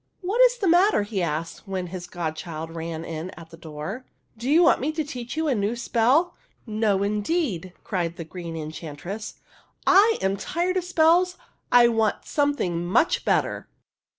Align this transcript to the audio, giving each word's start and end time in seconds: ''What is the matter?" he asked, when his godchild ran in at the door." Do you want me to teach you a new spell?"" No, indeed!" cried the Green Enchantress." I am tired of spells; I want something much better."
''What 0.23 0.43
is 0.47 0.57
the 0.57 0.67
matter?" 0.67 1.03
he 1.03 1.21
asked, 1.21 1.67
when 1.67 1.85
his 1.93 2.07
godchild 2.07 2.71
ran 2.75 3.05
in 3.05 3.29
at 3.37 3.51
the 3.51 3.55
door." 3.55 4.03
Do 4.35 4.49
you 4.49 4.63
want 4.63 4.81
me 4.81 4.91
to 4.93 5.03
teach 5.03 5.37
you 5.37 5.47
a 5.47 5.53
new 5.53 5.75
spell?"" 5.75 6.33
No, 6.65 7.03
indeed!" 7.03 7.73
cried 7.83 8.15
the 8.15 8.23
Green 8.25 8.57
Enchantress." 8.57 9.35
I 9.85 10.17
am 10.19 10.37
tired 10.37 10.77
of 10.77 10.85
spells; 10.85 11.37
I 11.71 11.87
want 11.87 12.25
something 12.25 12.83
much 12.83 13.23
better." 13.25 13.67